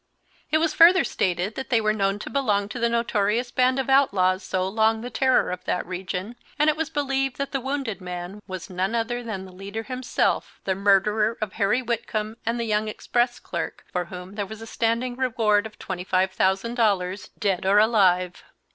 It 0.49 0.57
was 0.57 0.73
further 0.73 1.03
stated 1.03 1.53
that 1.53 1.69
they 1.69 1.79
were 1.79 1.93
known 1.93 2.17
to 2.17 2.29
belong 2.31 2.67
to 2.69 2.79
the 2.79 2.89
notorious 2.89 3.51
band 3.51 3.77
of 3.77 3.87
outlaws 3.87 4.41
so 4.41 4.67
long 4.67 5.01
the 5.01 5.11
terror 5.11 5.51
of 5.51 5.63
that 5.65 5.85
region, 5.85 6.37
and 6.57 6.71
it 6.71 6.75
was 6.75 6.89
believed 6.89 7.37
the 7.37 7.61
wounded 7.61 8.01
man 8.01 8.41
was 8.47 8.67
none 8.67 8.95
other 8.95 9.21
than 9.21 9.45
the 9.45 9.51
leader 9.51 9.83
himself, 9.83 10.59
the 10.63 10.73
murderer 10.73 11.37
of 11.39 11.53
Harry 11.53 11.83
Whitcomb 11.83 12.37
and 12.47 12.59
the 12.59 12.65
young 12.65 12.87
express 12.87 13.37
clerk, 13.37 13.85
for 13.91 14.05
whom 14.05 14.33
there 14.33 14.47
was 14.47 14.63
a 14.63 14.65
standing 14.65 15.17
reward 15.17 15.67
of 15.67 15.77
twenty 15.77 16.03
five 16.03 16.31
thousand 16.31 16.73
dollars, 16.73 17.29
dead 17.37 17.63
or 17.63 17.77
alive. 17.77 18.43